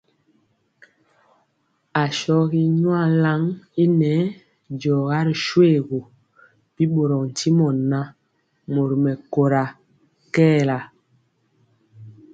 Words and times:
Ashɔgi 2.03 2.61
nyuan 2.79 3.11
lan 3.23 3.43
i 3.83 3.85
nɛɛ 3.99 4.21
diɔga 4.79 5.17
ri 5.25 5.35
shoégu, 5.45 5.99
bi 6.73 6.83
ɓorɔɔ 6.93 7.23
ntimɔ 7.31 7.67
ŋan, 7.89 8.05
mori 8.73 8.95
mɛkóra 9.03 9.63
kɛɛla. 10.33 10.77